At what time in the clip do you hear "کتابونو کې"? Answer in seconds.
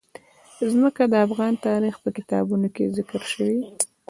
2.17-2.93